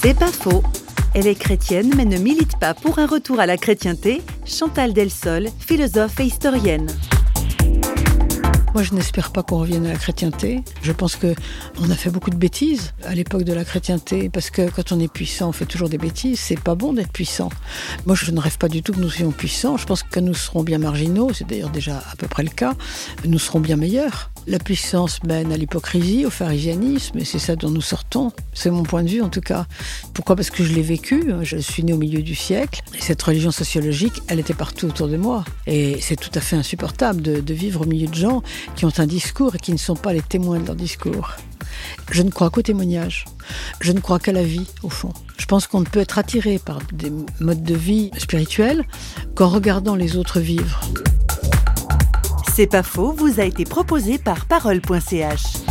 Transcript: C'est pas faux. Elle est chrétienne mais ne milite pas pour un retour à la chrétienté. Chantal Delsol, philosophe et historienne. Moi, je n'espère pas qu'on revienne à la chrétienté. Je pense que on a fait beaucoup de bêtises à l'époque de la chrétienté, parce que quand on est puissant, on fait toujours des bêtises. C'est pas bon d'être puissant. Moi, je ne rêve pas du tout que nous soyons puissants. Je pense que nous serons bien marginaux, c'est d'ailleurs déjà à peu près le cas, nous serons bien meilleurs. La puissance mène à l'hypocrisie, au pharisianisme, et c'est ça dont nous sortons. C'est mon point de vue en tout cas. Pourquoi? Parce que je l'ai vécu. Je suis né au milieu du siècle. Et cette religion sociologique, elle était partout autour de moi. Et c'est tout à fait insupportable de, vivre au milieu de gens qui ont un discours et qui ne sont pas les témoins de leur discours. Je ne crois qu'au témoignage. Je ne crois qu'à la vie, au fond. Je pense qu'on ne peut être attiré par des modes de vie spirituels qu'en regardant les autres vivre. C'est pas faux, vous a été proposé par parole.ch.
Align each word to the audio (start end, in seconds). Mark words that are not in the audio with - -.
C'est 0.00 0.14
pas 0.14 0.30
faux. 0.30 0.62
Elle 1.12 1.26
est 1.26 1.34
chrétienne 1.34 1.92
mais 1.96 2.04
ne 2.04 2.18
milite 2.18 2.56
pas 2.60 2.72
pour 2.72 3.00
un 3.00 3.06
retour 3.06 3.40
à 3.40 3.46
la 3.46 3.56
chrétienté. 3.56 4.22
Chantal 4.46 4.92
Delsol, 4.92 5.48
philosophe 5.58 6.20
et 6.20 6.24
historienne. 6.24 6.86
Moi, 8.74 8.84
je 8.84 8.94
n'espère 8.94 9.32
pas 9.32 9.42
qu'on 9.42 9.58
revienne 9.58 9.86
à 9.86 9.92
la 9.92 9.98
chrétienté. 9.98 10.62
Je 10.82 10.92
pense 10.92 11.16
que 11.16 11.34
on 11.80 11.90
a 11.90 11.96
fait 11.96 12.10
beaucoup 12.10 12.30
de 12.30 12.36
bêtises 12.36 12.92
à 13.04 13.14
l'époque 13.14 13.42
de 13.42 13.52
la 13.52 13.64
chrétienté, 13.64 14.28
parce 14.28 14.50
que 14.50 14.70
quand 14.70 14.92
on 14.92 15.00
est 15.00 15.12
puissant, 15.12 15.48
on 15.48 15.52
fait 15.52 15.66
toujours 15.66 15.88
des 15.88 15.98
bêtises. 15.98 16.38
C'est 16.38 16.60
pas 16.60 16.76
bon 16.76 16.92
d'être 16.92 17.10
puissant. 17.10 17.48
Moi, 18.06 18.14
je 18.14 18.30
ne 18.30 18.38
rêve 18.38 18.58
pas 18.58 18.68
du 18.68 18.82
tout 18.84 18.92
que 18.92 19.00
nous 19.00 19.10
soyons 19.10 19.32
puissants. 19.32 19.78
Je 19.78 19.86
pense 19.86 20.04
que 20.04 20.20
nous 20.20 20.34
serons 20.34 20.62
bien 20.62 20.78
marginaux, 20.78 21.32
c'est 21.32 21.48
d'ailleurs 21.48 21.70
déjà 21.70 21.96
à 21.96 22.14
peu 22.16 22.28
près 22.28 22.44
le 22.44 22.50
cas, 22.50 22.74
nous 23.24 23.40
serons 23.40 23.58
bien 23.58 23.76
meilleurs. 23.76 24.30
La 24.48 24.58
puissance 24.58 25.22
mène 25.24 25.52
à 25.52 25.58
l'hypocrisie, 25.58 26.24
au 26.24 26.30
pharisianisme, 26.30 27.18
et 27.18 27.26
c'est 27.26 27.38
ça 27.38 27.54
dont 27.54 27.68
nous 27.68 27.82
sortons. 27.82 28.32
C'est 28.54 28.70
mon 28.70 28.82
point 28.82 29.02
de 29.02 29.08
vue 29.10 29.20
en 29.20 29.28
tout 29.28 29.42
cas. 29.42 29.66
Pourquoi? 30.14 30.36
Parce 30.36 30.48
que 30.48 30.64
je 30.64 30.72
l'ai 30.72 30.80
vécu. 30.80 31.34
Je 31.42 31.58
suis 31.58 31.84
né 31.84 31.92
au 31.92 31.98
milieu 31.98 32.22
du 32.22 32.34
siècle. 32.34 32.80
Et 32.96 33.02
cette 33.02 33.20
religion 33.20 33.50
sociologique, 33.50 34.22
elle 34.26 34.38
était 34.38 34.54
partout 34.54 34.86
autour 34.86 35.08
de 35.08 35.18
moi. 35.18 35.44
Et 35.66 36.00
c'est 36.00 36.16
tout 36.16 36.30
à 36.34 36.40
fait 36.40 36.56
insupportable 36.56 37.20
de, 37.20 37.52
vivre 37.52 37.82
au 37.82 37.84
milieu 37.84 38.06
de 38.06 38.14
gens 38.14 38.42
qui 38.74 38.86
ont 38.86 38.92
un 38.96 39.06
discours 39.06 39.54
et 39.54 39.58
qui 39.58 39.72
ne 39.72 39.76
sont 39.76 39.96
pas 39.96 40.14
les 40.14 40.22
témoins 40.22 40.60
de 40.60 40.66
leur 40.66 40.76
discours. 40.76 41.36
Je 42.10 42.22
ne 42.22 42.30
crois 42.30 42.48
qu'au 42.48 42.62
témoignage. 42.62 43.26
Je 43.82 43.92
ne 43.92 44.00
crois 44.00 44.18
qu'à 44.18 44.32
la 44.32 44.44
vie, 44.44 44.66
au 44.82 44.88
fond. 44.88 45.12
Je 45.36 45.44
pense 45.44 45.66
qu'on 45.66 45.80
ne 45.80 45.86
peut 45.86 46.00
être 46.00 46.16
attiré 46.16 46.58
par 46.58 46.78
des 46.94 47.12
modes 47.40 47.62
de 47.62 47.74
vie 47.74 48.10
spirituels 48.16 48.86
qu'en 49.34 49.50
regardant 49.50 49.94
les 49.94 50.16
autres 50.16 50.40
vivre. 50.40 50.80
C'est 52.58 52.66
pas 52.66 52.82
faux, 52.82 53.12
vous 53.12 53.38
a 53.38 53.44
été 53.44 53.62
proposé 53.62 54.18
par 54.18 54.46
parole.ch. 54.46 55.67